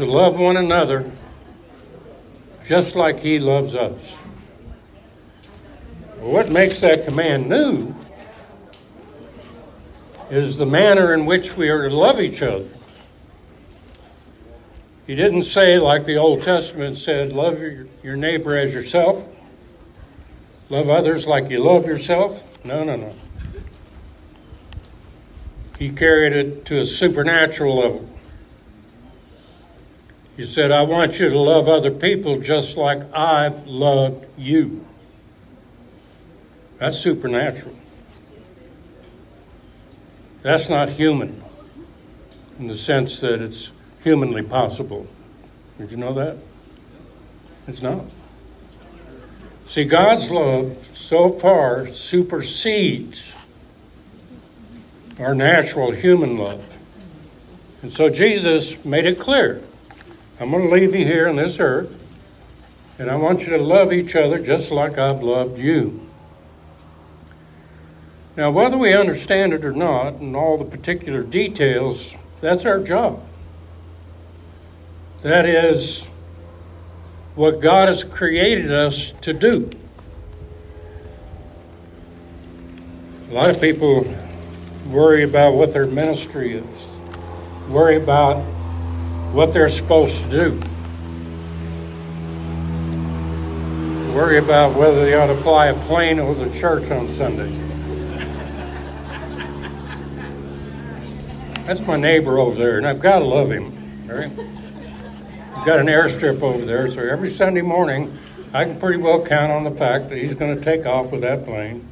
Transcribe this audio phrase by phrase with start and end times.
[0.00, 1.12] to love one another
[2.66, 4.12] just like He loves us.
[6.20, 7.94] What makes that command new
[10.30, 12.68] is the manner in which we are to love each other.
[15.06, 19.22] He didn't say, like the Old Testament said, love your, neighbor as yourself,
[20.70, 22.42] love others like you love yourself.
[22.64, 23.14] No, no, no.
[25.78, 28.19] He carried it to a supernatural level.
[30.40, 34.86] He said, I want you to love other people just like I've loved you.
[36.78, 37.74] That's supernatural.
[40.40, 41.42] That's not human
[42.58, 43.70] in the sense that it's
[44.02, 45.06] humanly possible.
[45.76, 46.38] Did you know that?
[47.68, 48.06] It's not.
[49.68, 53.34] See, God's love so far supersedes
[55.18, 56.66] our natural human love.
[57.82, 59.62] And so Jesus made it clear
[60.40, 63.92] I'm going to leave you here on this earth, and I want you to love
[63.92, 66.08] each other just like I've loved you.
[68.38, 73.22] Now, whether we understand it or not, and all the particular details, that's our job.
[75.20, 76.06] That is
[77.34, 79.68] what God has created us to do.
[83.28, 84.06] A lot of people
[84.88, 86.86] worry about what their ministry is,
[87.68, 88.42] worry about
[89.32, 90.60] what they're supposed to do,
[94.12, 97.56] worry about whether they ought to fly a plane over the church on Sunday.
[101.64, 103.70] That's my neighbor over there, and I've got to love him.
[103.70, 108.18] He's got an airstrip over there, so every Sunday morning,
[108.52, 111.20] I can pretty well count on the fact that he's going to take off with
[111.20, 111.86] that plane.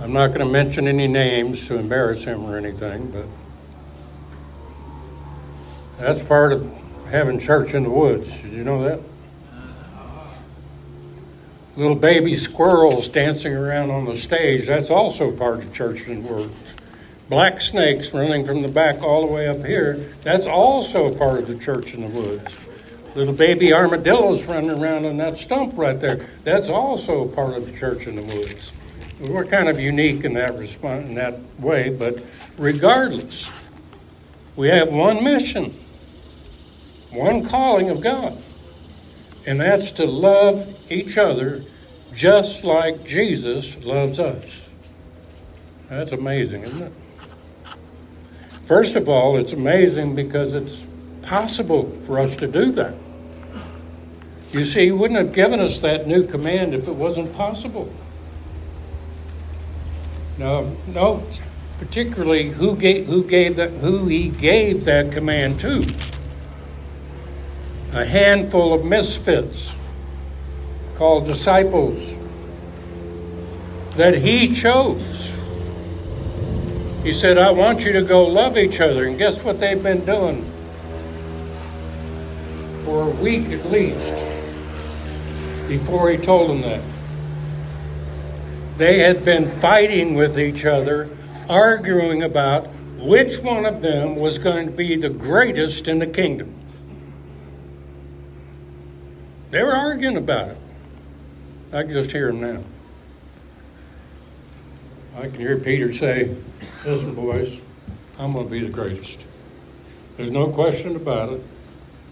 [0.00, 3.26] I'm not going to mention any names to embarrass him or anything, but
[5.98, 6.70] that's part of
[7.10, 8.40] having church in the woods.
[8.40, 9.00] Did you know that?
[11.76, 16.32] Little baby squirrels dancing around on the stage, that's also part of church in the
[16.32, 16.74] woods.
[17.28, 21.48] Black snakes running from the back all the way up here, that's also part of
[21.48, 22.56] the church in the woods.
[23.16, 27.76] Little baby armadillos running around on that stump right there, that's also part of the
[27.76, 28.70] church in the woods.
[29.20, 32.22] We're kind of unique in that response, in that way, but
[32.56, 33.50] regardless,
[34.54, 35.74] we have one mission,
[37.14, 38.36] one calling of God,
[39.46, 41.60] and that's to love each other
[42.14, 44.68] just like Jesus loves us.
[45.88, 46.92] That's amazing, isn't it?
[48.66, 50.76] First of all, it's amazing because it's
[51.22, 52.94] possible for us to do that.
[54.52, 57.92] You see, He wouldn't have given us that new command if it wasn't possible.
[60.38, 61.22] Now, no,
[61.78, 65.84] particularly who gave, who gave that, who he gave that command to.
[67.94, 69.72] A handful of misfits
[70.96, 72.14] called disciples
[73.94, 75.30] that he chose.
[77.04, 79.06] He said, I want you to go love each other.
[79.06, 80.42] And guess what they've been doing?
[82.84, 84.12] For a week at least
[85.68, 86.82] before he told them that.
[88.76, 91.08] They had been fighting with each other,
[91.48, 92.66] arguing about
[92.98, 96.63] which one of them was going to be the greatest in the kingdom.
[99.54, 100.58] They were arguing about it.
[101.72, 102.64] I can just hear them now.
[105.16, 106.34] I can hear Peter say,
[106.84, 107.60] Listen, boys,
[108.18, 109.24] I'm going to be the greatest.
[110.16, 111.40] There's no question about it.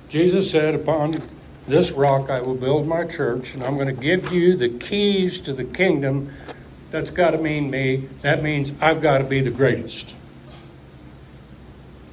[0.08, 1.16] Jesus said, Upon
[1.66, 5.40] this rock I will build my church, and I'm going to give you the keys
[5.40, 6.30] to the kingdom.
[6.92, 8.08] That's got to mean me.
[8.20, 10.14] That means I've got to be the greatest.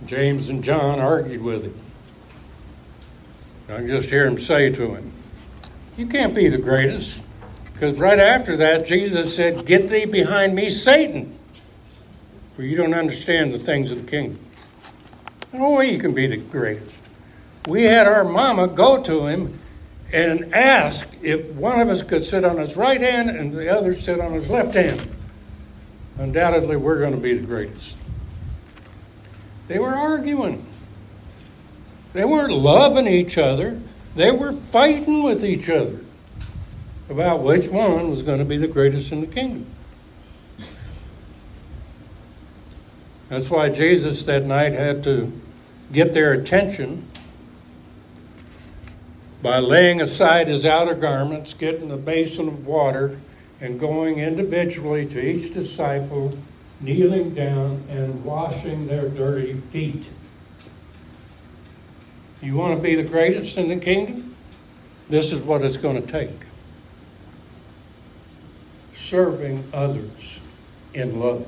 [0.07, 1.79] James and John argued with him.
[3.65, 5.13] I can just hear him say to him,
[5.99, 7.19] You can't be the greatest.
[7.73, 11.37] Because right after that, Jesus said, Get thee behind me, Satan,
[12.55, 14.39] for you don't understand the things of the kingdom.
[15.51, 16.95] No way you can be the greatest.
[17.67, 19.59] We had our mama go to him
[20.13, 23.93] and ask if one of us could sit on his right hand and the other
[23.93, 25.05] sit on his left hand.
[26.17, 27.97] Undoubtedly, we're going to be the greatest.
[29.67, 30.65] They were arguing.
[32.13, 33.81] They weren't loving each other.
[34.19, 36.01] They were fighting with each other
[37.09, 39.65] about which one was going to be the greatest in the kingdom.
[43.29, 45.31] That's why Jesus that night had to
[45.93, 47.07] get their attention
[49.41, 53.21] by laying aside his outer garments, getting a basin of water,
[53.61, 56.37] and going individually to each disciple,
[56.81, 60.07] kneeling down and washing their dirty feet.
[62.41, 64.35] You want to be the greatest in the kingdom?
[65.09, 66.29] This is what it's going to take
[69.09, 70.39] serving others
[70.93, 71.47] in love,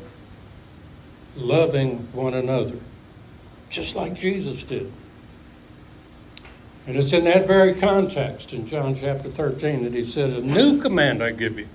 [1.38, 2.76] loving one another,
[3.70, 4.92] just like Jesus did.
[6.88, 10.82] And it's in that very context in John chapter 13 that he says, A new
[10.82, 11.68] command I give you,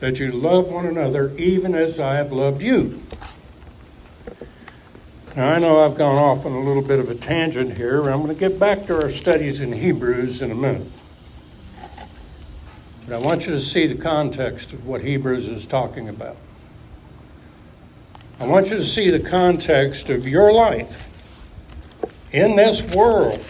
[0.00, 3.00] that you love one another even as I have loved you.
[5.36, 8.08] Now, I know I've gone off on a little bit of a tangent here.
[8.08, 10.86] I'm going to get back to our studies in Hebrews in a minute.
[13.04, 16.36] But I want you to see the context of what Hebrews is talking about.
[18.38, 21.10] I want you to see the context of your life
[22.30, 23.44] in this world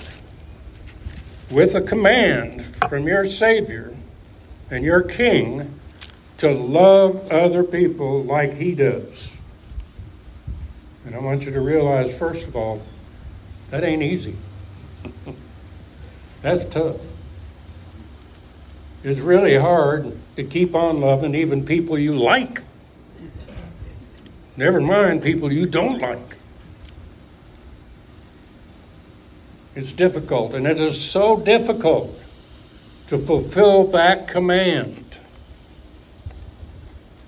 [1.51, 3.95] with a command from your Savior
[4.71, 5.79] and your King
[6.39, 9.34] to love other people like He does.
[11.05, 12.83] And I want you to realize, first of all,
[13.71, 14.37] that ain't easy.
[16.43, 17.01] That's tough.
[19.03, 22.63] It's really hard to keep on loving even people you like.
[24.57, 26.37] Never mind people you don't like.
[29.75, 32.09] It's difficult, and it is so difficult
[33.09, 35.05] to fulfill that command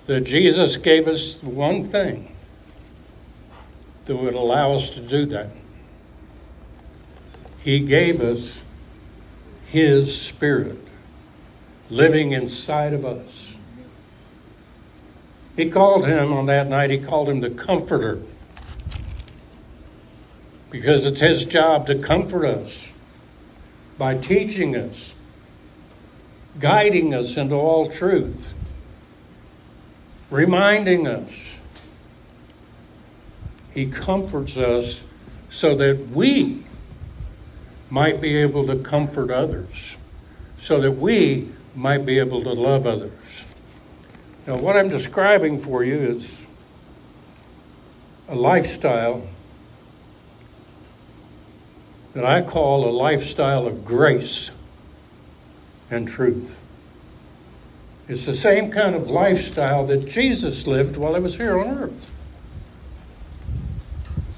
[0.05, 2.36] that Jesus gave us one thing
[4.07, 5.49] that would allow us to do that.
[7.61, 8.61] He gave us
[9.67, 10.79] His Spirit
[11.89, 13.53] living inside of us.
[15.55, 18.21] He called him on that night, he called him the Comforter.
[20.69, 22.91] Because it's his job to comfort us
[23.97, 25.13] by teaching us,
[26.59, 28.53] guiding us into all truth,
[30.29, 31.46] reminding us.
[33.77, 35.05] He comforts us
[35.51, 36.63] so that we
[37.91, 39.97] might be able to comfort others,
[40.59, 43.11] so that we might be able to love others.
[44.47, 46.47] Now, what I'm describing for you is
[48.27, 49.27] a lifestyle
[52.15, 54.49] that I call a lifestyle of grace
[55.91, 56.55] and truth.
[58.07, 62.16] It's the same kind of lifestyle that Jesus lived while he was here on earth.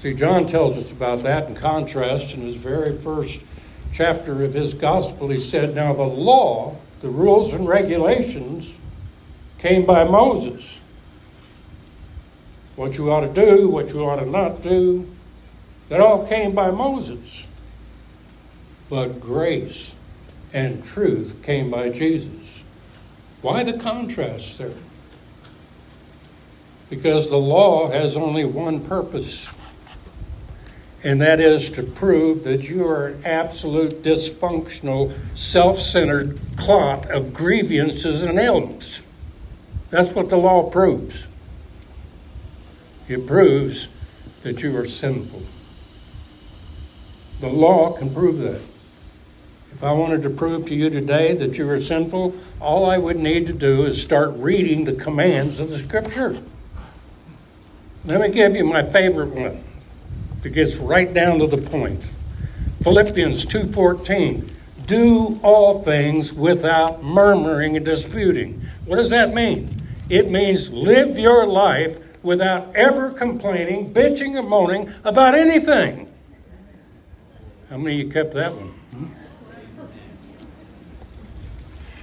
[0.00, 3.44] See, John tells us about that in contrast in his very first
[3.92, 5.28] chapter of his gospel.
[5.28, 8.74] He said, Now the law the rules and regulations
[9.58, 10.78] came by Moses.
[12.76, 15.10] What you ought to do, what you ought to not do,
[15.88, 17.46] that all came by Moses.
[18.88, 19.92] But grace
[20.52, 22.62] and truth came by Jesus.
[23.40, 24.72] Why the contrast there?
[26.90, 29.50] Because the law has only one purpose
[31.02, 37.32] and that is to prove that you are an absolute dysfunctional, self centered clot of
[37.32, 39.00] grievances and ailments.
[39.88, 41.26] That's what the law proves.
[43.08, 43.88] It proves
[44.42, 45.40] that you are sinful.
[47.40, 48.62] The law can prove that.
[49.72, 53.18] If I wanted to prove to you today that you are sinful, all I would
[53.18, 56.42] need to do is start reading the commands of the Scripture.
[58.04, 59.64] Let me give you my favorite one
[60.42, 62.06] that gets right down to the point.
[62.82, 64.50] Philippians 2:14
[64.86, 68.60] do all things without murmuring and disputing.
[68.86, 69.68] What does that mean?
[70.08, 76.08] It means live your life without ever complaining, bitching, or moaning about anything.
[77.68, 78.74] How many of you kept that one?
[78.90, 79.06] Hmm?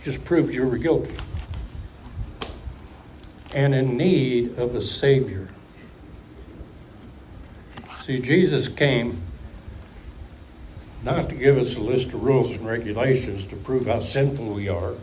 [0.06, 1.14] Just proved you were guilty
[3.54, 5.48] and in need of a Savior.
[8.08, 9.22] See, Jesus came
[11.04, 14.70] not to give us a list of rules and regulations to prove how sinful we
[14.70, 14.94] are,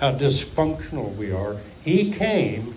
[0.00, 1.58] how dysfunctional we are.
[1.84, 2.72] He came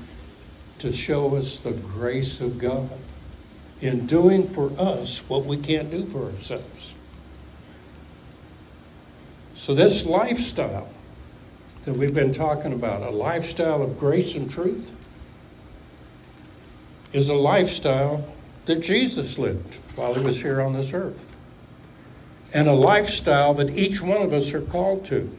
[0.79, 2.89] to show us the grace of God
[3.79, 6.93] in doing for us what we can't do for ourselves.
[9.55, 10.89] So, this lifestyle
[11.85, 14.91] that we've been talking about, a lifestyle of grace and truth,
[17.13, 18.33] is a lifestyle
[18.67, 21.29] that Jesus lived while he was here on this earth,
[22.53, 25.29] and a lifestyle that each one of us are called to.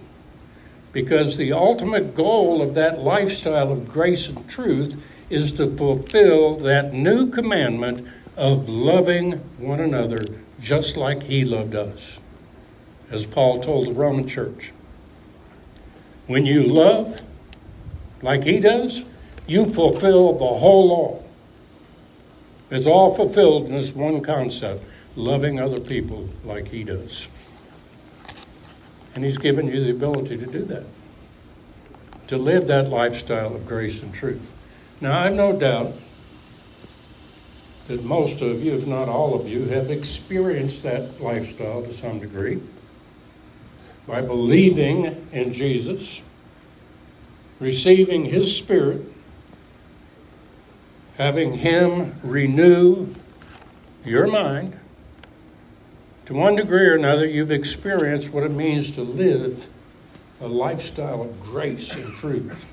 [0.92, 6.94] Because the ultimate goal of that lifestyle of grace and truth is to fulfill that
[6.94, 10.18] new commandment of loving one another
[10.60, 12.18] just like he loved us.
[13.10, 14.72] As Paul told the Roman church.
[16.26, 17.20] When you love
[18.22, 19.02] like he does,
[19.46, 21.22] you fulfill the whole law.
[22.70, 24.84] It's all fulfilled in this one concept
[25.16, 27.26] loving other people like He does.
[29.14, 30.84] And He's given you the ability to do that,
[32.28, 34.42] to live that lifestyle of grace and truth.
[35.00, 35.92] Now, I've no doubt
[37.88, 42.20] that most of you, if not all of you, have experienced that lifestyle to some
[42.20, 42.60] degree
[44.06, 46.20] by believing in Jesus,
[47.60, 49.02] receiving His Spirit,
[51.18, 53.14] having Him renew
[54.04, 54.78] your mind.
[56.26, 59.66] To one degree or another, you've experienced what it means to live
[60.40, 62.64] a lifestyle of grace and truth.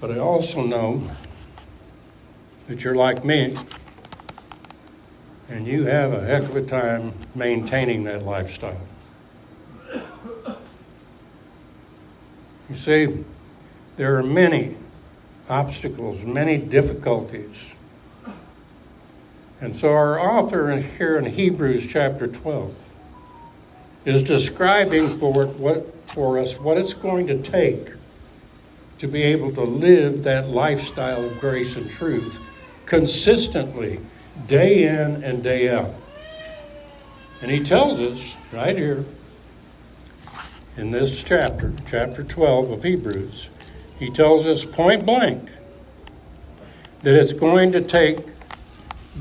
[0.00, 1.10] But I also know
[2.68, 3.56] that you're like me,
[5.48, 8.80] and you have a heck of a time maintaining that lifestyle.
[12.70, 13.24] You see,
[13.96, 14.76] there are many
[15.48, 17.74] obstacles, many difficulties.
[19.60, 22.74] And so, our author here in Hebrews chapter 12
[24.04, 27.90] is describing for, what, for us what it's going to take
[28.98, 32.38] to be able to live that lifestyle of grace and truth
[32.86, 34.00] consistently,
[34.46, 35.94] day in and day out.
[37.40, 39.04] And he tells us right here
[40.76, 43.50] in this chapter, chapter 12 of Hebrews,
[44.02, 45.48] he tells us point blank
[47.02, 48.18] that it's going to take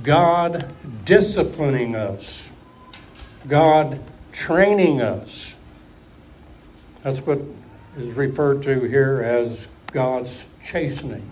[0.02, 0.74] God
[1.06, 2.50] disciplining us,
[3.48, 4.00] God
[4.32, 5.56] training us.
[7.04, 7.42] That's what
[7.96, 11.30] is referred to here as God's chastening.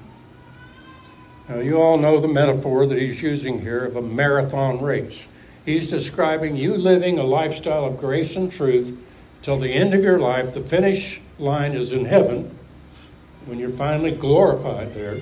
[1.48, 5.28] Now, you all know the metaphor that he's using here of a marathon race.
[5.66, 8.96] He's describing you living a lifestyle of grace and truth
[9.42, 10.54] till the end of your life.
[10.54, 12.59] The finish line is in heaven
[13.50, 15.22] when you're finally glorified there.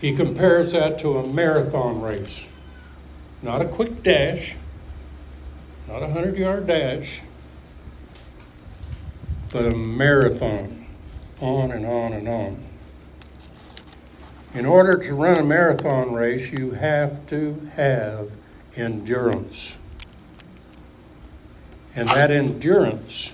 [0.00, 2.46] He compares that to a marathon race,
[3.40, 4.56] not a quick dash,
[5.88, 7.20] not a 100 yard dash,
[9.50, 10.86] but a marathon,
[11.40, 12.64] on and on and on.
[14.52, 18.30] In order to run a marathon race, you have to have
[18.76, 19.78] endurance.
[21.96, 23.32] And that endurance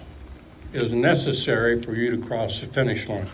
[0.73, 3.29] is necessary for you to cross the finish line.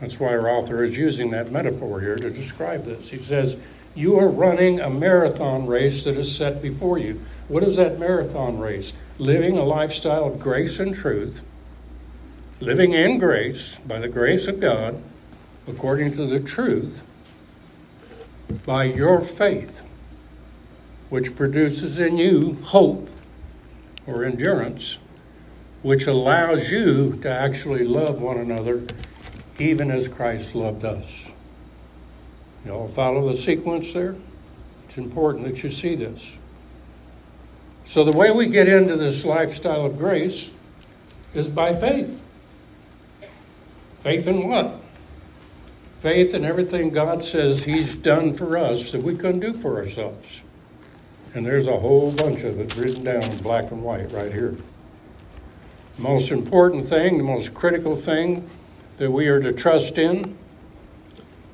[0.00, 3.10] That's why our author is using that metaphor here to describe this.
[3.10, 3.56] He says,
[3.94, 7.20] You are running a marathon race that is set before you.
[7.48, 8.92] What is that marathon race?
[9.18, 11.40] Living a lifestyle of grace and truth
[12.62, 15.02] living in grace, by the grace of God,
[15.66, 17.02] according to the truth,
[18.64, 19.82] by your faith,
[21.10, 23.08] which produces in you hope
[24.06, 24.98] or endurance,
[25.82, 28.84] which allows you to actually love one another
[29.58, 31.28] even as Christ loved us.
[32.64, 34.14] You all follow the sequence there?
[34.88, 36.36] It's important that you see this.
[37.86, 40.50] So, the way we get into this lifestyle of grace
[41.34, 42.20] is by faith.
[44.02, 44.80] Faith in what?
[46.00, 50.42] Faith in everything God says He's done for us that we couldn't do for ourselves.
[51.34, 54.56] And there's a whole bunch of it written down in black and white right here.
[55.96, 58.48] The most important thing, the most critical thing
[58.98, 60.36] that we are to trust in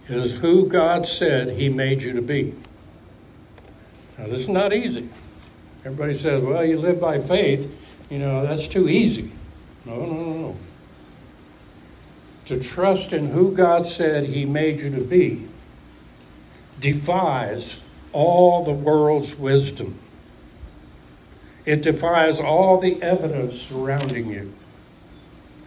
[0.09, 2.55] is who God said He made you to be.
[4.17, 5.09] Now, this is not easy.
[5.85, 7.71] Everybody says, well, you live by faith.
[8.11, 9.33] You know, that's too easy.
[9.85, 10.57] No, no, no, no
[12.49, 15.47] to trust in who God said He made you to be
[16.81, 17.79] defies
[18.11, 19.99] all the world's wisdom.
[21.69, 24.55] It defies all the evidence surrounding you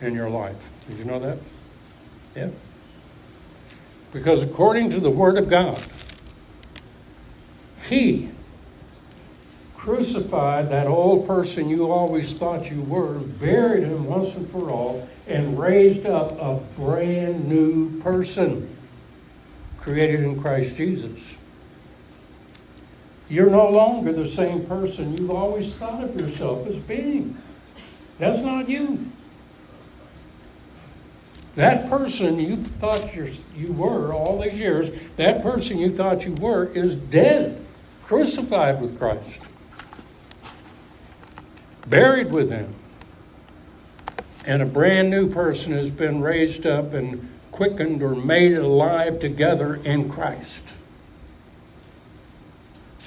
[0.02, 0.56] in your life.
[0.90, 1.38] Did you know that?
[2.36, 2.50] Yeah.
[4.12, 5.80] Because according to the Word of God,
[7.88, 8.32] He
[9.78, 15.08] crucified that old person you always thought you were, buried him once and for all,
[15.28, 18.76] and raised up a brand new person
[19.78, 21.36] created in Christ Jesus.
[23.32, 27.38] You're no longer the same person you've always thought of yourself as being.
[28.20, 29.10] That's not you.
[31.56, 36.68] That person you thought you were all these years, that person you thought you were,
[36.74, 37.66] is dead,
[38.04, 39.40] crucified with Christ
[41.92, 42.74] buried with him.
[44.46, 49.76] And a brand new person has been raised up and quickened or made alive together
[49.76, 50.64] in Christ.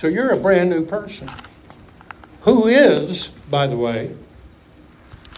[0.04, 1.30] So you're a brand new person.
[2.42, 4.14] Who is, by the way,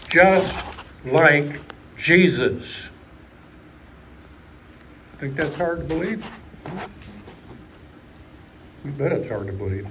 [0.09, 0.61] just
[1.05, 1.61] like
[1.97, 2.89] Jesus.
[5.13, 6.25] I Think that's hard to believe?
[8.83, 9.87] You bet it's hard to believe.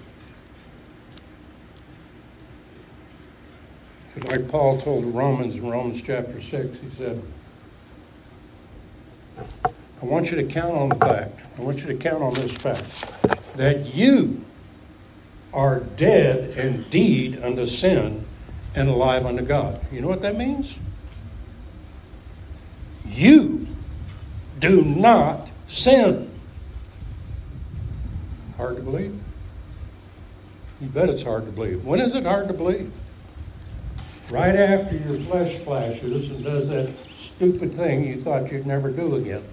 [4.26, 7.22] Like Paul told the Romans in Romans chapter 6, he said,
[9.38, 12.52] I want you to count on the fact, I want you to count on this
[12.52, 14.44] fact, that you
[15.52, 18.24] are dead indeed unto sin
[18.74, 19.80] and alive unto God.
[19.90, 20.74] You know what that means?
[23.06, 23.66] You
[24.60, 26.30] do not sin.
[28.56, 29.18] Hard to believe?
[30.80, 31.84] You bet it's hard to believe.
[31.84, 32.92] When is it hard to believe?
[34.30, 39.14] Right after your flesh flashes and does that stupid thing you thought you'd never do
[39.16, 39.44] again.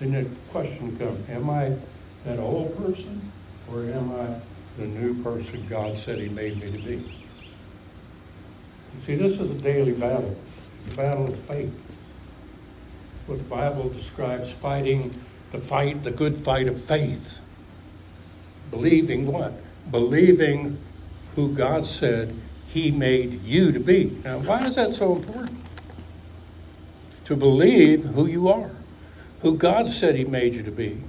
[0.00, 1.76] Then the question comes Am I
[2.24, 3.29] that old person
[3.72, 4.40] or am I
[4.78, 6.94] the new person God said He made me to be?
[8.94, 10.36] You see, this is a daily battle,
[10.90, 11.72] a battle of faith.
[13.26, 15.14] What the Bible describes fighting
[15.52, 17.40] the fight, the good fight of faith.
[18.70, 19.52] Believing what?
[19.90, 20.78] Believing
[21.36, 22.34] who God said
[22.68, 24.16] He made you to be.
[24.24, 25.58] Now, why is that so important?
[27.26, 28.70] To believe who you are,
[29.42, 31.02] who God said He made you to be.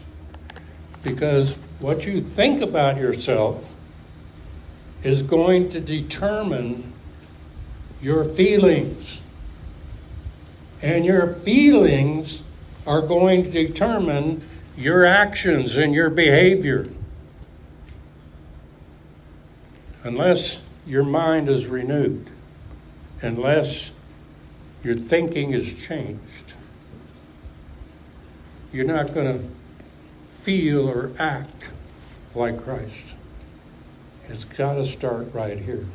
[1.04, 3.68] Because what you think about yourself
[5.04, 6.94] is going to determine
[8.02, 9.20] your feelings.
[10.82, 12.44] And your feelings
[12.86, 14.42] are going to determine
[14.78, 16.88] your actions and your behavior.
[20.04, 22.30] Unless your mind is renewed,
[23.22, 23.92] unless
[24.84, 26.54] your thinking is changed,
[28.74, 29.61] you're not going to
[30.42, 31.72] feel or act
[32.34, 33.16] like Christ.
[34.28, 35.86] It's got to start right here.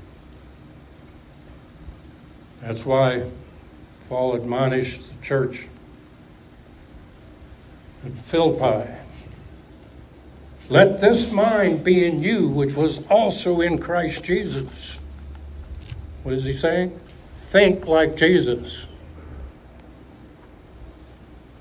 [2.60, 3.30] That's why
[4.08, 5.66] Paul admonished the church
[8.04, 8.92] at Philippi.
[10.68, 14.98] Let this mind be in you, which was also in Christ Jesus.
[16.22, 16.98] What is he saying?
[17.38, 18.86] Think like Jesus.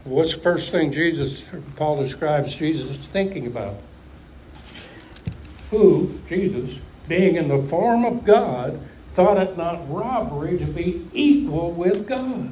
[0.05, 1.43] What's the first thing Jesus,
[1.75, 3.75] Paul describes Jesus thinking about?
[5.71, 8.79] Who, Jesus, being in the form of God,
[9.15, 12.51] thought it not robbery to be equal with God.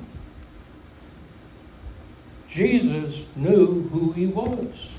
[2.49, 4.89] Jesus knew who he was.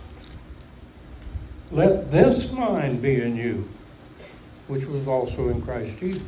[1.73, 3.69] Let this mind be in you,
[4.69, 6.23] which was also in Christ Jesus.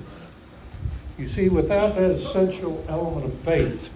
[1.17, 3.91] You see, without that essential element of faith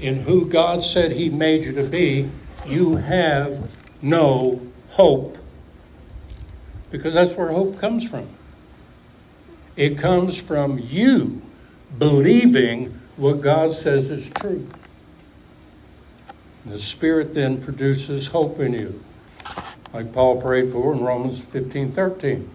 [0.00, 2.30] in who God said He made you to be,
[2.66, 5.38] you have no hope.
[6.90, 8.28] Because that's where hope comes from.
[9.76, 11.42] It comes from you
[11.98, 14.68] believing what God says is true.
[16.64, 19.02] The Spirit then produces hope in you,
[19.92, 22.50] like Paul prayed for in Romans 15 13.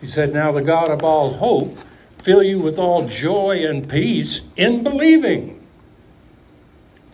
[0.00, 1.78] He said, Now the God of all hope
[2.22, 5.63] fill you with all joy and peace in believing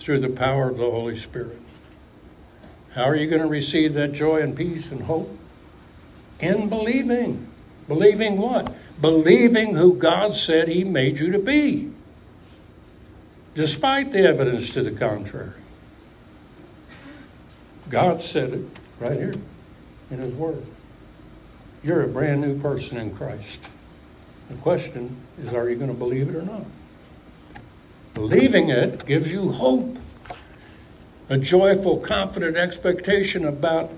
[0.00, 1.60] through the power of the Holy Spirit.
[2.94, 5.38] How are you going to receive that joy and peace and hope?
[6.40, 7.46] In believing.
[7.86, 8.74] Believing what?
[9.00, 11.92] Believing who God said He made you to be
[13.54, 15.52] despite the evidence to the contrary.
[17.88, 19.34] God said it right here
[20.10, 20.64] in His Word.
[21.82, 23.60] You're a brand new person in Christ.
[24.48, 26.64] The question is are you going to believe it or not?
[28.20, 29.96] Believing it gives you hope,
[31.30, 33.92] a joyful, confident expectation about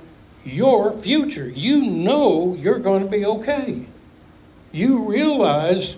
[0.45, 1.49] your future.
[1.49, 3.87] You know you're going to be okay.
[4.71, 5.97] You realize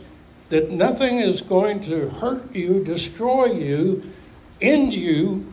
[0.48, 4.02] that nothing is going to hurt you, destroy you,
[4.58, 5.52] end you.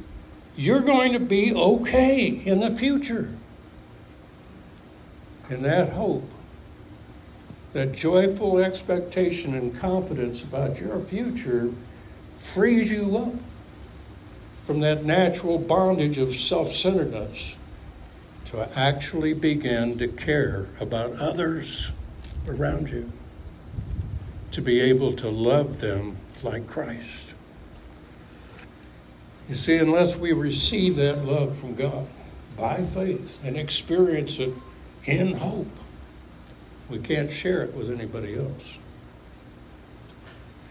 [0.56, 3.36] You're going to be okay in the future.
[5.50, 6.32] And that hope,
[7.74, 11.74] that joyful expectation and confidence about your future
[12.44, 13.34] frees you up
[14.66, 17.56] from that natural bondage of self centeredness
[18.46, 21.92] to actually begin to care about others
[22.48, 23.12] around you
[24.52, 27.34] to be able to love them like Christ.
[29.48, 32.08] You see, unless we receive that love from God
[32.58, 34.54] by faith and experience it
[35.06, 35.72] in hope,
[36.90, 38.78] we can't share it with anybody else.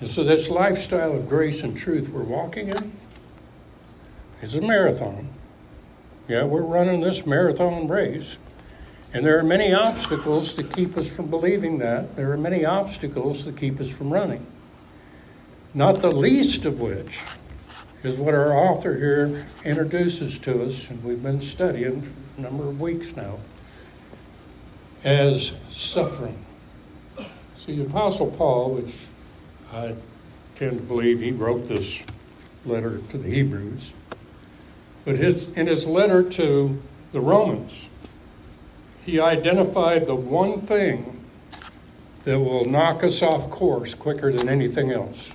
[0.00, 2.96] And so, this lifestyle of grace and truth we're walking in
[4.40, 5.34] is a marathon.
[6.26, 8.38] Yeah, we're running this marathon race.
[9.12, 12.16] And there are many obstacles that keep us from believing that.
[12.16, 14.50] There are many obstacles that keep us from running.
[15.74, 17.18] Not the least of which
[18.02, 22.68] is what our author here introduces to us, and we've been studying for a number
[22.68, 23.38] of weeks now,
[25.04, 26.44] as suffering.
[27.58, 28.94] See, the Apostle Paul, which
[29.72, 29.94] I
[30.54, 32.02] tend to believe he wrote this
[32.64, 33.92] letter to the Hebrews,
[35.04, 37.88] but his, in his letter to the Romans,
[39.04, 41.24] he identified the one thing
[42.24, 45.32] that will knock us off course quicker than anything else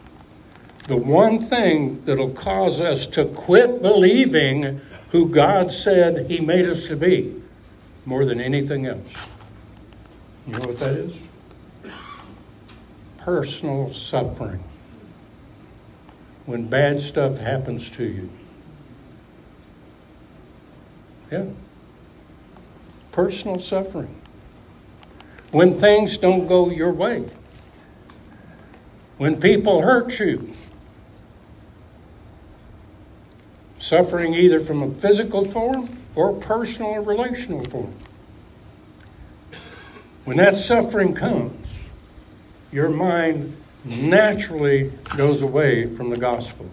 [0.88, 6.88] the one thing that'll cause us to quit believing who God said He made us
[6.88, 7.42] to be
[8.06, 9.28] more than anything else.
[10.46, 11.16] You know what that is?
[13.26, 14.64] Personal suffering.
[16.46, 18.30] When bad stuff happens to you.
[21.32, 21.46] Yeah.
[23.12, 24.22] Personal suffering.
[25.50, 27.26] When things don't go your way.
[29.18, 30.54] When people hurt you
[33.80, 37.96] suffering either from a physical form or personal or relational form.
[40.26, 41.55] When that suffering comes,
[42.76, 46.70] your mind naturally goes away from the gospel,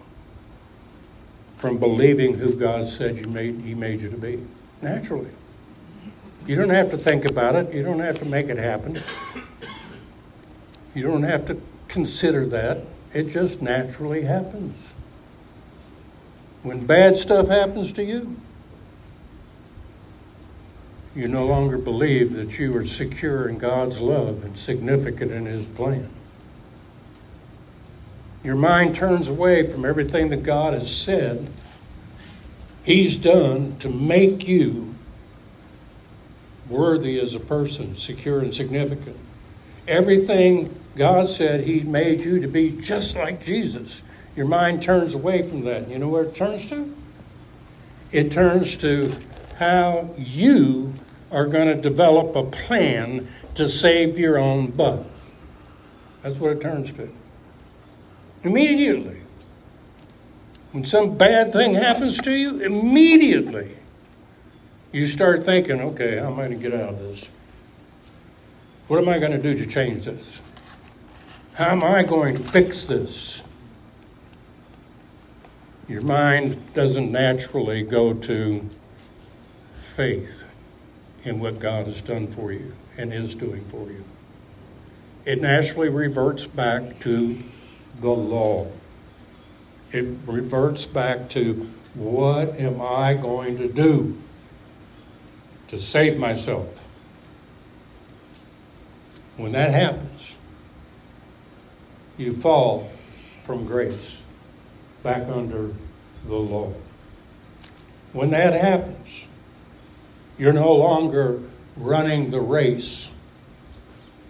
[1.57, 4.45] from believing who God said you made, He made you to be.
[4.81, 5.31] Naturally.
[6.45, 9.01] You don't have to think about it, you don't have to make it happen,
[10.93, 12.85] you don't have to consider that.
[13.15, 14.77] It just naturally happens.
[16.65, 18.41] When bad stuff happens to you,
[21.15, 25.67] you no longer believe that you are secure in God's love and significant in His
[25.67, 26.09] plan.
[28.43, 31.49] Your mind turns away from everything that God has said
[32.83, 34.97] He's done to make you
[36.69, 39.17] worthy as a person, secure and significant.
[39.87, 44.03] Everything God said He made you to be just like Jesus.
[44.35, 45.89] Your mind turns away from that.
[45.89, 46.97] You know where it turns to?
[48.11, 49.13] It turns to
[49.59, 50.93] how you
[51.31, 55.05] are going to develop a plan to save your own butt.
[56.23, 57.11] That's what it turns to.
[58.45, 59.21] Immediately.
[60.73, 63.77] When some bad thing happens to you, immediately
[64.93, 67.29] you start thinking, okay, how am I going to get out of this?
[68.89, 70.43] What am I going to do to change this?
[71.55, 73.43] How am I going to fix this?
[75.89, 78.69] Your mind doesn't naturally go to
[79.97, 80.45] faith
[81.25, 84.05] in what God has done for you and is doing for you.
[85.25, 87.43] It naturally reverts back to
[88.01, 88.67] the law.
[89.93, 94.21] It reverts back to what am I going to do
[95.69, 96.89] to save myself?
[99.37, 100.33] When that happens,
[102.17, 102.91] you fall
[103.45, 104.19] from grace
[105.03, 105.75] back under
[106.27, 106.73] the law.
[108.13, 109.22] When that happens,
[110.39, 111.41] you're no longer
[111.77, 113.11] running the race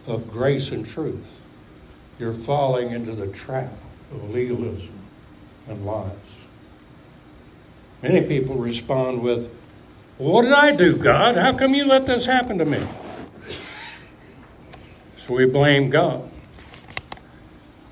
[0.06, 1.36] of grace and truth.
[2.18, 3.72] You're falling into the trap
[4.12, 4.98] of legalism
[5.68, 6.10] and lies.
[8.02, 9.50] Many people respond with,
[10.18, 11.36] What did I do, God?
[11.36, 12.86] How come you let this happen to me?
[15.26, 16.28] So we blame God.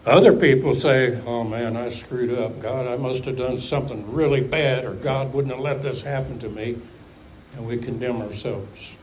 [0.04, 2.60] Other people say, oh man, I screwed up.
[2.60, 6.38] God, I must have done something really bad, or God wouldn't have let this happen
[6.40, 6.78] to me.
[7.56, 8.94] And we condemn ourselves.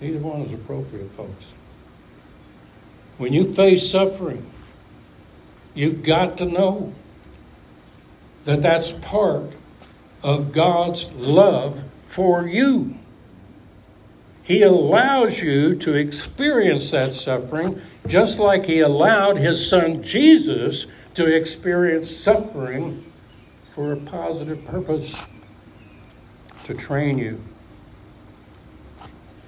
[0.00, 1.52] Neither one is appropriate, folks.
[3.18, 4.50] When you face suffering,
[5.74, 6.92] you've got to know
[8.44, 9.52] that that's part
[10.22, 12.98] of God's love for you.
[14.42, 21.26] He allows you to experience that suffering just like He allowed His Son Jesus to
[21.26, 23.10] experience suffering
[23.74, 25.26] for a positive purpose
[26.64, 27.42] to train you.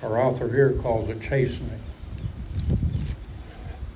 [0.03, 1.81] Our author here calls it chastening.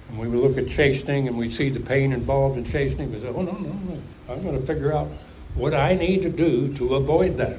[0.08, 3.28] And we look at chastening and we see the pain involved in chastening, we say,
[3.28, 4.02] oh, no, no, no.
[4.28, 5.08] I'm going to figure out
[5.54, 7.58] what I need to do to avoid that.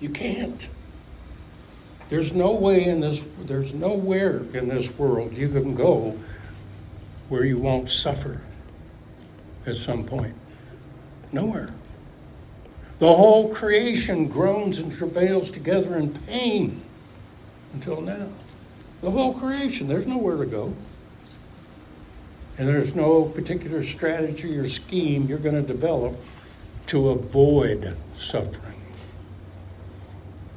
[0.00, 0.68] You can't.
[2.08, 6.18] There's no way in this, there's nowhere in this world you can go
[7.28, 8.42] where you won't suffer
[9.64, 10.34] at some point.
[11.30, 11.72] Nowhere.
[13.00, 16.82] The whole creation groans and travails together in pain
[17.72, 18.28] until now.
[19.00, 20.74] The whole creation, there's nowhere to go.
[22.58, 26.22] And there's no particular strategy or scheme you're going to develop
[26.88, 28.82] to avoid suffering.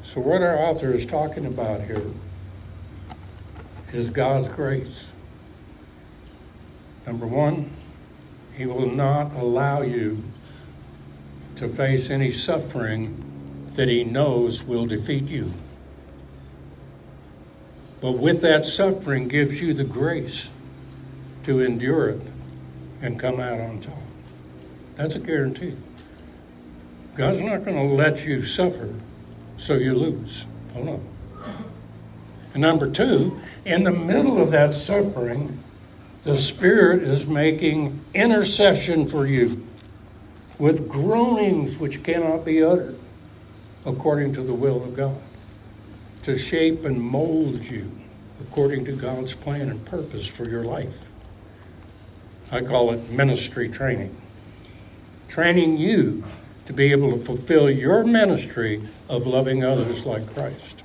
[0.03, 2.11] So, what our author is talking about here
[3.93, 5.07] is God's grace.
[7.07, 7.71] Number one,
[8.53, 10.23] He will not allow you
[11.55, 13.23] to face any suffering
[13.75, 15.53] that He knows will defeat you.
[18.01, 20.49] But with that suffering gives you the grace
[21.43, 22.21] to endure it
[23.01, 23.97] and come out on top.
[24.95, 25.75] That's a guarantee.
[27.15, 28.93] God's not going to let you suffer
[29.57, 30.45] so you lose.
[30.75, 31.03] Oh no.
[32.53, 35.59] And number two, in the middle of that suffering,
[36.23, 39.65] the Spirit is making intercession for you
[40.63, 42.97] with groanings which cannot be uttered
[43.85, 45.19] according to the will of God
[46.21, 47.91] to shape and mold you
[48.39, 50.99] according to God's plan and purpose for your life.
[52.49, 54.15] I call it ministry training.
[55.27, 56.23] Training you
[56.65, 60.81] to be able to fulfill your ministry of loving others like Christ.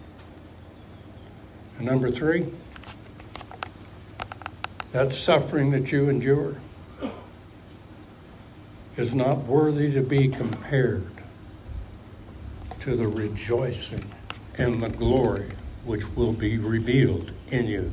[1.76, 2.48] And number three,
[4.90, 6.56] that suffering that you endure
[8.98, 11.06] is not worthy to be compared
[12.80, 14.04] to the rejoicing
[14.56, 15.48] and the glory
[15.84, 17.92] which will be revealed in you.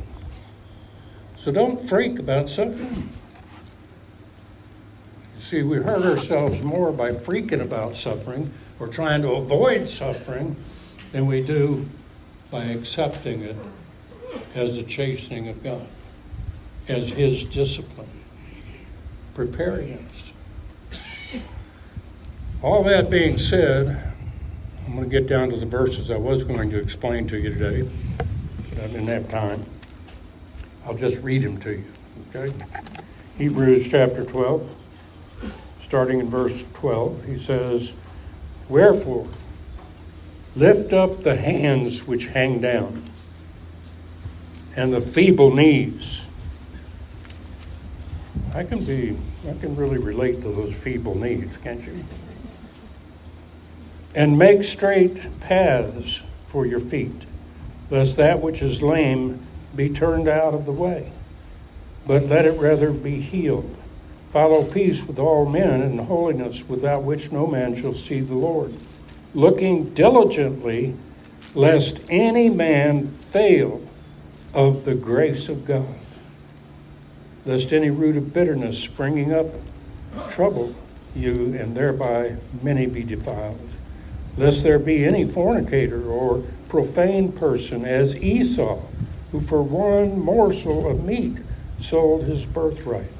[1.37, 3.11] So don't freak about suffering.
[5.35, 10.57] You see, we hurt ourselves more by freaking about suffering or trying to avoid suffering
[11.11, 11.87] than we do
[12.49, 13.55] by accepting it
[14.55, 15.87] as a chastening of God,
[16.87, 18.09] as His discipline,
[19.35, 20.24] preparing us.
[22.65, 24.11] All that being said,
[24.87, 27.53] I'm going to get down to the verses I was going to explain to you
[27.53, 27.87] today,
[28.77, 29.63] I didn't have time.
[30.83, 31.85] I'll just read them to you,
[32.33, 32.51] okay?
[33.37, 34.67] Hebrews chapter 12,
[35.83, 37.93] starting in verse 12, he says,
[38.67, 39.27] Wherefore,
[40.55, 43.03] lift up the hands which hang down,
[44.75, 46.25] and the feeble knees.
[48.55, 49.15] I can be,
[49.47, 52.03] I can really relate to those feeble knees, can't you?
[54.15, 57.23] And make straight paths for your feet,
[57.91, 61.11] lest that which is lame be turned out of the way,
[62.07, 63.75] but let it rather be healed.
[64.31, 68.73] Follow peace with all men and holiness, without which no man shall see the Lord.
[69.33, 70.95] Looking diligently,
[71.53, 73.81] lest any man fail
[74.53, 75.99] of the grace of God,
[77.45, 79.47] lest any root of bitterness springing up
[80.29, 80.73] trouble
[81.13, 83.59] you, and thereby many be defiled
[84.37, 88.81] lest there be any fornicator or profane person as Esau,
[89.31, 91.37] who for one morsel of meat
[91.81, 93.11] sold his birthright.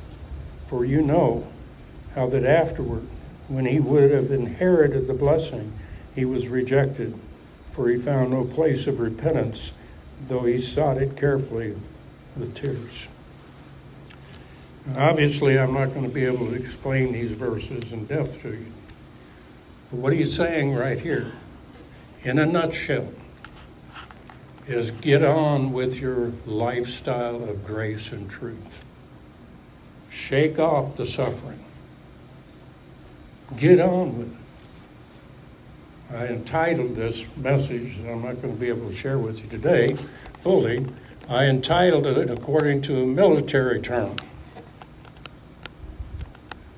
[0.68, 1.48] For you know
[2.16, 3.06] how that afterward,
[3.48, 5.74] when he would have inherited the blessing,
[6.16, 7.18] he was rejected,
[7.72, 9.72] for he found no place of repentance,
[10.28, 11.76] though he sought it carefully
[12.36, 13.08] with tears.
[14.96, 18.72] Obviously, I'm not going to be able to explain these verses in depth to you.
[19.96, 21.32] What he's saying right here,
[22.22, 23.08] in a nutshell,
[24.68, 28.84] is get on with your lifestyle of grace and truth.
[30.10, 31.64] Shake off the suffering.
[33.56, 36.16] Get on with it.
[36.16, 39.96] I entitled this message, I'm not going to be able to share with you today
[40.42, 40.88] fully.
[41.30, 44.18] I entitled it according to a military term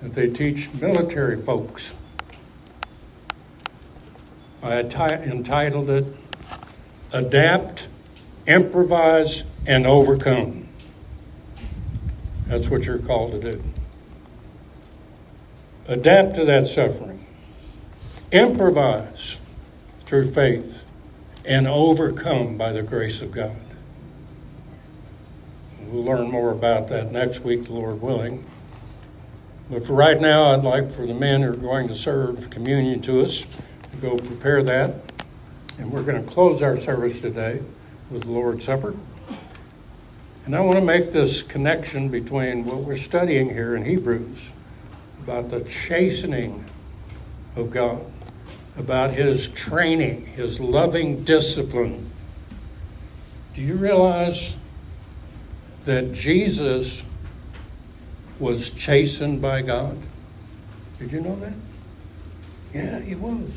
[0.02, 1.94] that they teach military folks.
[4.62, 6.06] I entitled it
[7.12, 7.88] Adapt,
[8.48, 10.68] Improvise, and Overcome.
[12.48, 13.64] That's what you're called to do.
[15.88, 17.26] Adapt to that suffering,
[18.32, 19.38] improvise
[20.06, 20.82] through faith,
[21.46, 23.56] and overcome by the grace of God.
[25.82, 28.46] We'll learn more about that next week, Lord willing.
[29.70, 33.02] But for right now, I'd like for the men who are going to serve communion
[33.04, 33.46] to us
[34.02, 34.96] go prepare that.
[35.78, 37.62] And we're going to close our service today
[38.10, 38.96] with the Lord's Supper.
[40.46, 44.52] And I want to make this connection between what we're studying here in Hebrews
[45.22, 46.66] about the chastening
[47.56, 48.06] of God,
[48.78, 52.10] about His training, His loving discipline.
[53.56, 54.54] Do you realize
[55.86, 57.04] that Jesus
[58.40, 59.98] was chastened by God?
[60.98, 61.54] Did you know that?
[62.74, 63.50] Yeah, he was.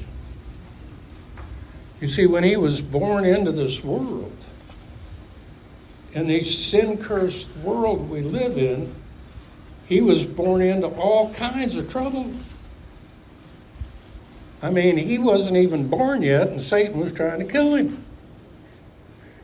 [2.01, 4.33] You see, when he was born into this world,
[6.13, 8.95] in the sin cursed world we live in,
[9.87, 12.33] he was born into all kinds of trouble.
[14.63, 18.05] I mean, he wasn't even born yet, and Satan was trying to kill him.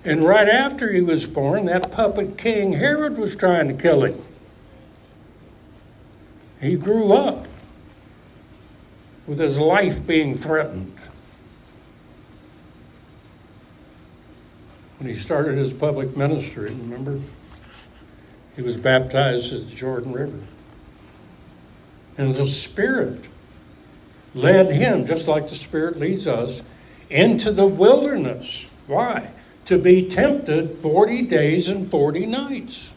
[0.04, 4.22] And right after he was born, that puppet king Herod was trying to kill him.
[6.60, 7.48] He grew up
[9.26, 10.95] with his life being threatened.
[14.98, 17.20] When he started his public ministry, remember?
[18.54, 20.40] He was baptized at the Jordan River.
[22.16, 23.26] And the Spirit
[24.34, 26.62] led him, just like the Spirit leads us,
[27.10, 28.70] into the wilderness.
[28.86, 29.32] Why?
[29.66, 32.94] To be tempted 40 days and 40 nights.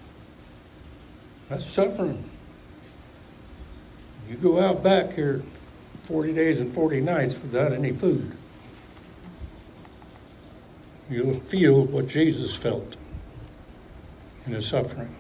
[1.50, 2.30] That's suffering.
[4.30, 5.42] You go out back here
[6.04, 8.38] 40 days and 40 nights without any food.
[11.10, 12.96] You'll feel what Jesus felt
[14.46, 15.16] in his suffering.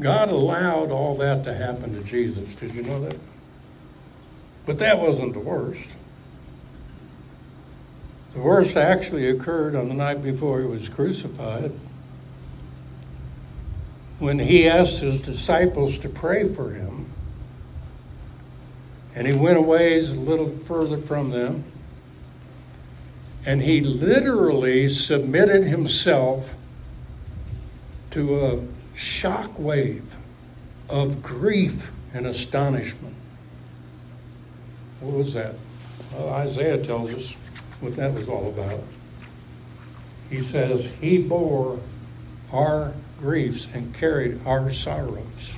[0.00, 2.54] God allowed all that to happen to Jesus.
[2.54, 3.16] Did you know that?
[4.64, 5.90] But that wasn't the worst.
[8.32, 11.72] The worst actually occurred on the night before he was crucified
[14.18, 17.12] when he asked his disciples to pray for him.
[19.14, 21.71] And he went away a little further from them.
[23.44, 26.54] And he literally submitted himself
[28.12, 30.04] to a shock wave
[30.88, 33.16] of grief and astonishment.
[35.00, 35.54] What was that?
[36.12, 37.36] Well, Isaiah tells us
[37.80, 38.82] what that was all about.
[40.30, 41.80] He says, He bore
[42.52, 45.56] our griefs and carried our sorrows.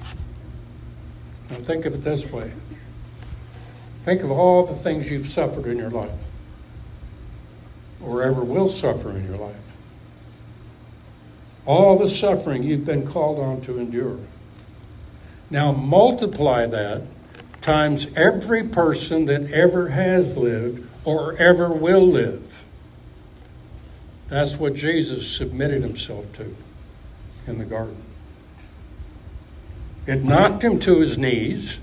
[1.51, 2.53] Now think of it this way
[4.05, 6.11] think of all the things you've suffered in your life
[8.05, 9.57] or ever will suffer in your life
[11.67, 14.19] all the suffering you've been called on to endure.
[15.51, 17.03] Now multiply that
[17.63, 22.43] times every person that ever has lived or ever will live.
[24.29, 26.55] That's what Jesus submitted himself to
[27.47, 28.03] in the garden.
[30.07, 31.79] It knocked him to his knees.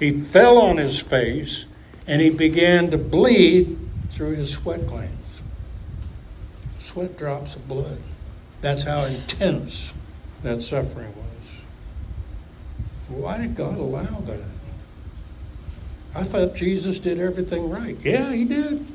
[0.00, 1.66] He fell on his face
[2.06, 3.78] and he began to bleed
[4.10, 5.25] through his sweat glands.
[6.96, 7.98] Sweat drops of blood.
[8.62, 9.92] That's how intense
[10.42, 11.60] that suffering was.
[13.08, 14.44] Why did God allow that?
[16.14, 17.98] I thought Jesus did everything right.
[18.02, 18.86] Yeah, he did.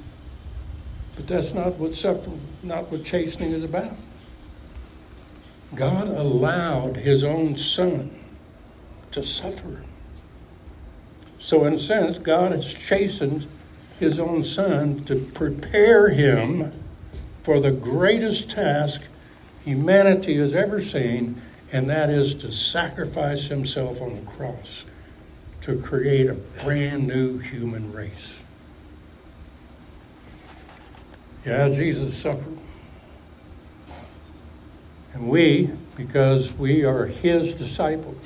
[1.15, 3.93] But that's not what suffering, not what chastening is about.
[5.75, 8.19] God allowed his own son
[9.11, 9.83] to suffer.
[11.37, 13.45] So, in a sense, God has chastened
[13.99, 16.71] his own son to prepare him
[17.43, 19.01] for the greatest task
[19.63, 24.85] humanity has ever seen, and that is to sacrifice himself on the cross
[25.61, 28.41] to create a brand new human race.
[31.45, 32.57] Yeah, Jesus suffered.
[35.13, 38.25] And we, because we are his disciples,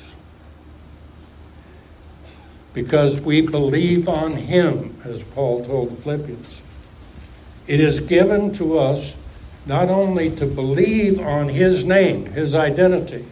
[2.74, 6.62] because we believe on him, as Paul told the Philippians,
[7.68, 9.16] it is given to us
[9.66, 13.26] not only to believe on his name, his identity,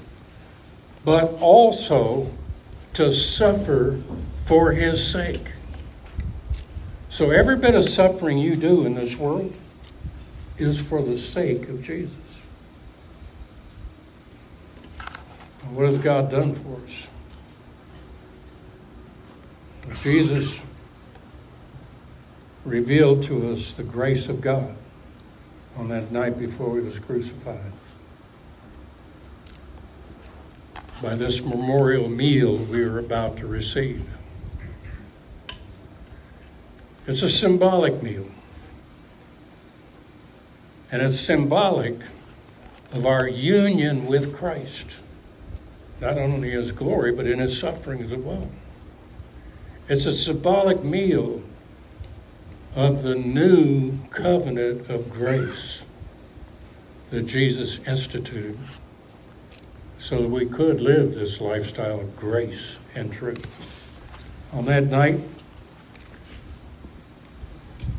[1.06, 2.32] but also
[2.94, 4.02] to suffer
[4.46, 5.52] for his sake.
[7.10, 9.54] So every bit of suffering you do in this world
[10.58, 12.16] is for the sake of Jesus.
[15.70, 17.08] What has God done for us?
[20.02, 20.62] Jesus
[22.66, 24.76] revealed to us the grace of God
[25.78, 27.72] on that night before he was crucified.
[31.02, 34.08] By this memorial meal we are about to receive.
[37.06, 38.28] It's a symbolic meal.
[40.90, 42.00] And it's symbolic
[42.94, 44.86] of our union with Christ,
[46.00, 48.50] not only in his glory, but in his sufferings as well.
[49.90, 51.42] It's a symbolic meal
[52.76, 55.86] of the new covenant of grace
[57.12, 58.58] that Jesus instituted
[60.00, 63.88] so that we could live this lifestyle of grace and truth.
[64.52, 65.20] On that night,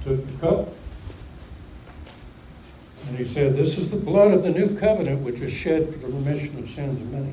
[0.03, 0.69] took the cup
[3.07, 5.99] and he said, This is the blood of the new covenant which is shed for
[5.99, 7.33] the remission of sins of many.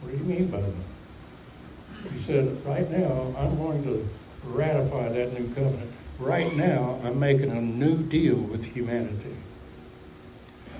[0.00, 2.12] What do you mean by that?
[2.12, 4.08] He said, Right now, I'm going to
[4.44, 5.92] ratify that new covenant.
[6.18, 9.36] Right now, I'm making a new deal with humanity.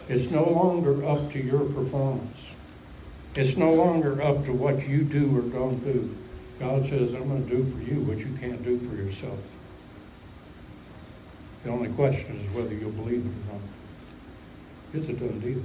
[0.08, 2.36] It's no longer up to your performance.
[3.34, 6.16] It's no longer up to what you do or don't do.
[6.58, 9.38] God says, I'm going to do for you what you can't do for yourself.
[11.62, 13.62] The only question is whether you'll believe it or not.
[14.92, 15.62] It's a done deal.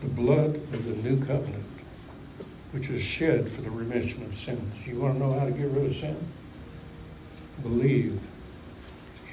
[0.00, 1.64] the blood of the new covenant,
[2.74, 4.84] which is shed for the remission of sins.
[4.84, 6.16] You want to know how to get rid of sin?
[7.62, 8.20] Believe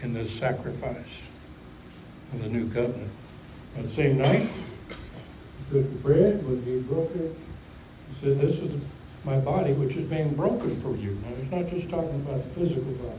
[0.03, 1.23] in this sacrifice
[2.31, 3.09] of the new covenant.
[3.75, 7.35] That same night, he took the bread, when he broke it,
[8.09, 8.83] he said, This is
[9.25, 11.17] my body which is being broken for you.
[11.23, 13.17] Now, he's not just talking about the physical body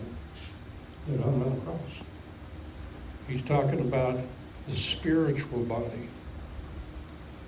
[1.09, 1.81] that hung on the cross,
[3.27, 4.21] he's talking about
[4.69, 6.09] the spiritual body,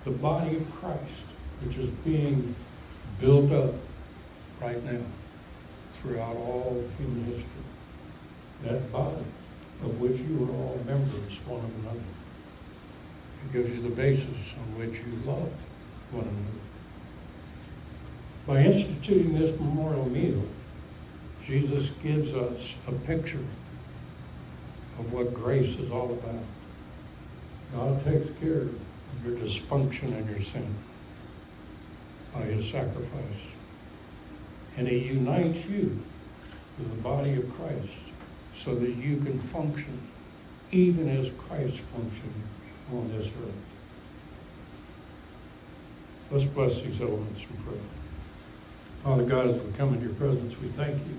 [0.05, 1.23] the body of Christ,
[1.63, 2.57] which is being
[3.21, 3.75] built up
[4.61, 5.01] right now
[5.93, 7.45] throughout all human history.
[8.63, 9.25] That body
[9.83, 11.99] of which you are all members one of another.
[13.45, 15.51] It gives you the basis on which you love
[16.11, 16.65] one another.
[18.47, 20.43] By instituting this memorial meal,
[21.47, 23.45] Jesus gives us a picture
[24.99, 26.45] of what grace is all about.
[27.75, 30.75] God takes care of your dysfunction and your sin
[32.35, 33.43] by his sacrifice.
[34.77, 36.03] And he unites you
[36.79, 37.93] with the body of Christ
[38.57, 40.01] so that you can function
[40.73, 42.43] even as Christ functioned
[42.93, 43.55] on this earth.
[46.31, 47.81] Let's bless these elements in prayer.
[49.05, 51.19] Father God, as we come into your presence, we thank you.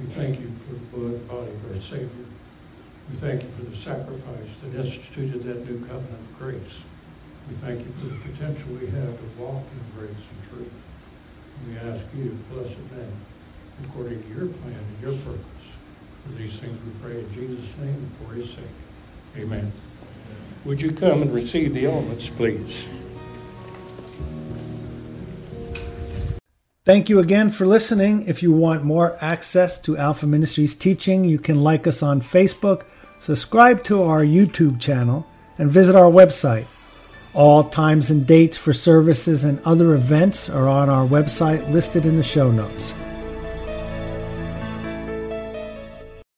[0.00, 2.08] We thank you for the blood and body of our Savior.
[3.10, 6.78] We thank you for the sacrifice that instituted that new covenant of grace.
[7.48, 10.72] We thank you for the potential we have to walk in grace and truth.
[11.58, 13.08] And we ask you to bless it now
[13.84, 15.42] according to your plan and your purpose.
[16.24, 18.64] For these things we pray in Jesus' name and for his sake.
[19.36, 19.72] Amen.
[20.64, 22.86] Would you come and receive the elements, please?
[26.84, 28.26] Thank you again for listening.
[28.26, 32.84] If you want more access to Alpha Ministries teaching, you can like us on Facebook,
[33.20, 35.26] subscribe to our YouTube channel,
[35.58, 36.66] and visit our website.
[37.34, 42.18] All times and dates for services and other events are on our website listed in
[42.18, 42.94] the show notes.